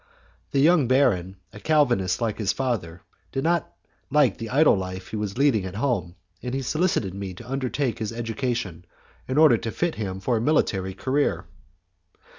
The 0.49 0.59
young 0.59 0.87
baron, 0.87 1.35
a 1.53 1.59
Calvinist 1.59 2.21
like 2.21 2.39
his 2.39 2.51
father, 2.53 3.03
did 3.31 3.43
not 3.43 3.71
like 4.09 4.37
the 4.39 4.49
idle 4.49 4.75
life 4.75 5.09
he 5.09 5.15
was 5.15 5.37
leading 5.37 5.63
at 5.63 5.75
home, 5.75 6.15
and 6.41 6.55
he 6.55 6.63
solicited 6.63 7.13
me 7.13 7.35
to 7.35 7.47
undertake 7.47 7.99
his 7.99 8.11
education 8.11 8.83
in 9.27 9.37
order 9.37 9.57
to 9.57 9.71
fit 9.71 9.93
him 9.93 10.19
for 10.19 10.37
a 10.37 10.41
military 10.41 10.95
career. 10.95 11.45